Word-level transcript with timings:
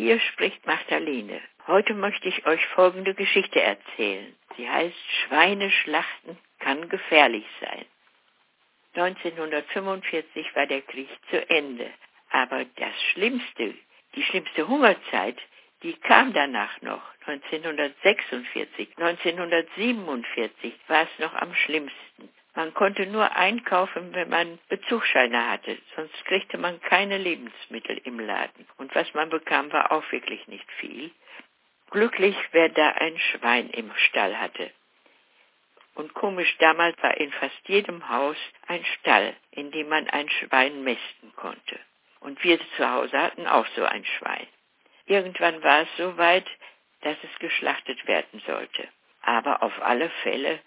Hier 0.00 0.20
spricht 0.20 0.64
Magdalene. 0.64 1.40
Heute 1.66 1.92
möchte 1.92 2.28
ich 2.28 2.46
euch 2.46 2.64
folgende 2.66 3.14
Geschichte 3.14 3.60
erzählen. 3.60 4.32
Sie 4.56 4.70
heißt 4.70 4.94
Schweineschlachten 5.24 6.38
kann 6.60 6.88
gefährlich 6.88 7.44
sein. 7.60 7.84
1945 8.94 10.54
war 10.54 10.66
der 10.66 10.82
Krieg 10.82 11.08
zu 11.30 11.50
Ende. 11.50 11.90
Aber 12.30 12.64
das 12.76 12.94
Schlimmste, 13.10 13.74
die 14.14 14.22
schlimmste 14.22 14.68
Hungerzeit, 14.68 15.40
die 15.82 15.94
kam 15.94 16.32
danach 16.32 16.80
noch. 16.80 17.02
1946, 17.26 18.90
1947 18.98 20.74
war 20.86 21.02
es 21.02 21.18
noch 21.18 21.34
am 21.34 21.52
schlimmsten. 21.56 22.28
Man 22.58 22.74
konnte 22.74 23.06
nur 23.06 23.36
einkaufen, 23.36 24.12
wenn 24.14 24.30
man 24.30 24.58
Bezugsscheine 24.68 25.48
hatte, 25.48 25.78
sonst 25.94 26.24
kriegte 26.24 26.58
man 26.58 26.80
keine 26.80 27.16
Lebensmittel 27.16 27.98
im 27.98 28.18
Laden. 28.18 28.66
Und 28.78 28.92
was 28.96 29.14
man 29.14 29.30
bekam, 29.30 29.70
war 29.70 29.92
auch 29.92 30.02
wirklich 30.10 30.44
nicht 30.48 30.68
viel. 30.72 31.12
Glücklich, 31.92 32.36
wer 32.50 32.68
da 32.68 32.88
ein 32.88 33.16
Schwein 33.16 33.70
im 33.70 33.92
Stall 33.94 34.40
hatte. 34.40 34.72
Und 35.94 36.14
komisch, 36.14 36.52
damals 36.58 37.00
war 37.00 37.16
in 37.18 37.30
fast 37.30 37.68
jedem 37.68 38.08
Haus 38.08 38.36
ein 38.66 38.84
Stall, 38.98 39.36
in 39.52 39.70
dem 39.70 39.88
man 39.88 40.08
ein 40.08 40.28
Schwein 40.28 40.82
mästen 40.82 41.32
konnte. 41.36 41.78
Und 42.18 42.42
wir 42.42 42.58
zu 42.76 42.90
Hause 42.90 43.22
hatten 43.22 43.46
auch 43.46 43.68
so 43.76 43.84
ein 43.84 44.04
Schwein. 44.04 44.48
Irgendwann 45.06 45.62
war 45.62 45.82
es 45.82 45.96
so 45.96 46.16
weit, 46.16 46.48
dass 47.02 47.18
es 47.22 47.38
geschlachtet 47.38 48.04
werden 48.08 48.42
sollte. 48.48 48.88
Aber 49.22 49.62
auf 49.62 49.80
alle 49.80 50.10
Fälle 50.24 50.58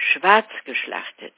schwarz 0.00 0.48
geschlachtet. 0.64 1.34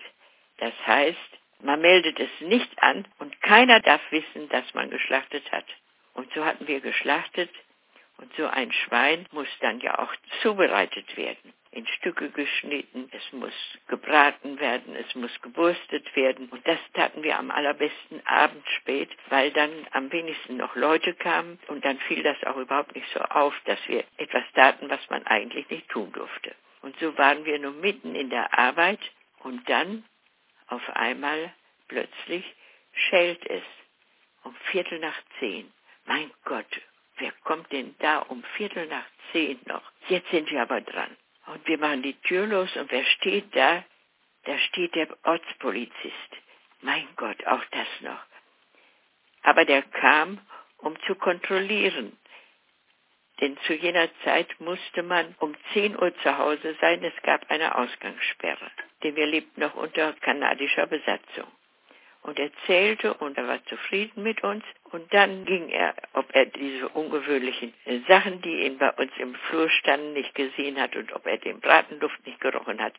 Das 0.58 0.74
heißt, 0.86 1.18
man 1.60 1.80
meldet 1.80 2.18
es 2.18 2.30
nicht 2.40 2.82
an 2.82 3.06
und 3.18 3.40
keiner 3.40 3.80
darf 3.80 4.00
wissen, 4.10 4.48
dass 4.48 4.74
man 4.74 4.90
geschlachtet 4.90 5.50
hat. 5.52 5.66
Und 6.14 6.32
so 6.34 6.44
hatten 6.44 6.66
wir 6.66 6.80
geschlachtet 6.80 7.50
und 8.18 8.32
so 8.36 8.46
ein 8.46 8.70
Schwein 8.72 9.26
muss 9.32 9.48
dann 9.60 9.80
ja 9.80 9.98
auch 9.98 10.14
zubereitet 10.42 11.16
werden. 11.16 11.52
In 11.72 11.86
Stücke 11.86 12.30
geschnitten, 12.30 13.08
es 13.10 13.32
muss 13.32 13.54
gebraten 13.88 14.60
werden, 14.60 14.94
es 14.94 15.14
muss 15.14 15.30
gewurstet 15.40 16.14
werden. 16.14 16.48
Und 16.50 16.66
das 16.68 16.78
taten 16.92 17.22
wir 17.22 17.38
am 17.38 17.50
allerbesten 17.50 18.24
abends 18.26 18.68
spät, 18.78 19.08
weil 19.30 19.50
dann 19.52 19.70
am 19.92 20.12
wenigsten 20.12 20.58
noch 20.58 20.76
Leute 20.76 21.14
kamen 21.14 21.58
und 21.68 21.84
dann 21.84 21.98
fiel 22.00 22.22
das 22.22 22.36
auch 22.44 22.56
überhaupt 22.56 22.94
nicht 22.94 23.08
so 23.14 23.20
auf, 23.20 23.54
dass 23.64 23.78
wir 23.88 24.04
etwas 24.18 24.44
taten, 24.54 24.90
was 24.90 25.00
man 25.08 25.26
eigentlich 25.26 25.68
nicht 25.70 25.88
tun 25.88 26.12
durfte. 26.12 26.54
Und 26.82 26.96
so 27.00 27.16
waren 27.16 27.44
wir 27.44 27.58
nur 27.58 27.72
mitten 27.72 28.14
in 28.14 28.30
der 28.30 28.56
Arbeit 28.56 29.00
und 29.40 29.68
dann 29.68 30.04
auf 30.72 30.88
einmal 30.96 31.52
plötzlich 31.88 32.44
schellt 32.92 33.44
es 33.48 33.62
um 34.42 34.54
Viertel 34.70 34.98
nach 34.98 35.18
zehn. 35.38 35.70
Mein 36.06 36.30
Gott, 36.44 36.80
wer 37.18 37.32
kommt 37.44 37.70
denn 37.72 37.94
da 37.98 38.18
um 38.20 38.42
Viertel 38.56 38.86
nach 38.86 39.06
zehn 39.30 39.60
noch? 39.66 39.82
Jetzt 40.08 40.30
sind 40.30 40.50
wir 40.50 40.62
aber 40.62 40.80
dran. 40.80 41.16
Und 41.46 41.66
wir 41.66 41.78
machen 41.78 42.02
die 42.02 42.18
Tür 42.22 42.46
los 42.46 42.74
und 42.76 42.90
wer 42.90 43.04
steht 43.04 43.54
da? 43.54 43.84
Da 44.44 44.58
steht 44.58 44.94
der 44.94 45.08
Ortspolizist. 45.24 46.32
Mein 46.80 47.06
Gott, 47.16 47.46
auch 47.46 47.64
das 47.70 47.88
noch. 48.00 48.24
Aber 49.42 49.64
der 49.64 49.82
kam, 49.82 50.40
um 50.78 50.98
zu 51.02 51.14
kontrollieren, 51.14 52.16
denn 53.40 53.56
zu 53.66 53.74
jener 53.74 54.08
Zeit 54.24 54.48
musste 54.60 55.02
man 55.02 55.34
um 55.38 55.54
10 55.72 56.00
Uhr 56.00 56.16
zu 56.18 56.38
Hause 56.38 56.76
sein. 56.80 57.02
Es 57.02 57.22
gab 57.22 57.50
eine 57.50 57.76
Ausgangssperre, 57.76 58.70
denn 59.02 59.16
wir 59.16 59.26
lebten 59.26 59.60
noch 59.60 59.74
unter 59.74 60.12
kanadischer 60.14 60.86
Besatzung. 60.86 61.46
Und 62.22 62.38
er 62.38 62.50
zählte 62.66 63.14
und 63.14 63.36
er 63.36 63.48
war 63.48 63.64
zufrieden 63.66 64.22
mit 64.22 64.44
uns. 64.44 64.64
Und 64.92 65.12
dann 65.12 65.44
ging 65.44 65.68
er, 65.70 65.94
ob 66.12 66.32
er 66.34 66.46
diese 66.46 66.88
ungewöhnlichen 66.90 67.74
Sachen, 68.06 68.40
die 68.42 68.64
ihn 68.64 68.78
bei 68.78 68.90
uns 68.92 69.10
im 69.18 69.34
Flur 69.34 69.68
standen, 69.70 70.12
nicht 70.12 70.34
gesehen 70.34 70.80
hat 70.80 70.94
und 70.94 71.12
ob 71.12 71.26
er 71.26 71.38
den 71.38 71.60
Bratenduft 71.60 72.24
nicht 72.24 72.40
gerochen 72.40 72.80
hat. 72.80 72.94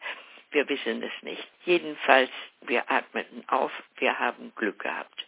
Wir 0.51 0.67
wissen 0.67 1.01
es 1.01 1.23
nicht. 1.23 1.47
Jedenfalls, 1.65 2.29
wir 2.61 2.91
atmeten 2.91 3.43
auf, 3.47 3.71
wir 3.97 4.19
haben 4.19 4.51
Glück 4.55 4.79
gehabt. 4.79 5.25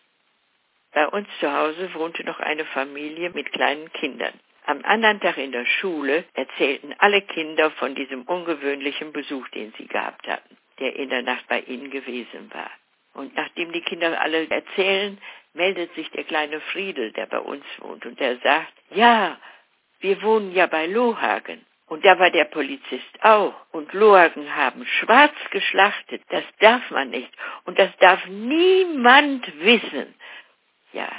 Bei 0.93 1.07
uns 1.07 1.27
zu 1.39 1.51
Hause 1.51 1.93
wohnte 1.93 2.23
noch 2.23 2.39
eine 2.39 2.65
Familie 2.65 3.29
mit 3.29 3.51
kleinen 3.51 3.91
Kindern. 3.93 4.33
Am 4.65 4.83
anderen 4.83 5.19
Tag 5.19 5.37
in 5.37 5.51
der 5.51 5.65
Schule 5.65 6.25
erzählten 6.33 6.95
alle 6.97 7.21
Kinder 7.21 7.69
von 7.71 7.95
diesem 7.95 8.23
ungewöhnlichen 8.23 9.13
Besuch, 9.13 9.47
den 9.49 9.73
sie 9.77 9.87
gehabt 9.87 10.27
hatten, 10.27 10.57
der 10.79 10.95
in 10.95 11.09
der 11.09 11.21
Nacht 11.21 11.47
bei 11.47 11.61
ihnen 11.61 11.89
gewesen 11.89 12.49
war. 12.53 12.71
Und 13.13 13.35
nachdem 13.35 13.71
die 13.71 13.81
Kinder 13.81 14.19
alle 14.19 14.49
erzählen, 14.49 15.17
meldet 15.53 15.93
sich 15.95 16.09
der 16.11 16.25
kleine 16.25 16.59
Friedel, 16.59 17.11
der 17.13 17.27
bei 17.27 17.39
uns 17.39 17.63
wohnt, 17.79 18.05
und 18.05 18.19
der 18.19 18.37
sagt, 18.37 18.73
ja, 18.91 19.39
wir 19.99 20.21
wohnen 20.21 20.53
ja 20.53 20.67
bei 20.67 20.85
Lohagen. 20.87 21.65
Und 21.87 22.03
da 22.03 22.17
war 22.19 22.31
der 22.31 22.45
Polizist 22.45 23.23
auch. 23.23 23.53
Und 23.71 23.93
Lohagen 23.93 24.55
haben 24.55 24.85
schwarz 24.85 25.35
geschlachtet. 25.51 26.21
Das 26.29 26.43
darf 26.59 26.89
man 26.89 27.11
nicht. 27.11 27.31
Und 27.65 27.77
das 27.77 27.95
darf 27.97 28.25
niemand 28.25 29.47
wissen. 29.63 30.13
Ja, 30.93 31.09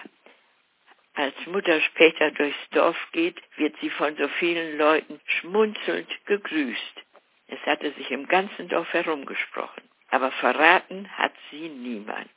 als 1.14 1.34
Mutter 1.46 1.80
später 1.80 2.30
durchs 2.32 2.68
Dorf 2.72 2.96
geht, 3.12 3.40
wird 3.56 3.74
sie 3.80 3.90
von 3.90 4.16
so 4.16 4.28
vielen 4.38 4.76
Leuten 4.76 5.20
schmunzelnd 5.24 6.08
gegrüßt. 6.26 7.05
Ganzen 8.28 8.68
Dorf 8.68 8.92
herumgesprochen, 8.92 9.82
aber 10.10 10.30
verraten 10.32 11.08
hat 11.16 11.32
sie 11.50 11.68
niemand. 11.68 12.30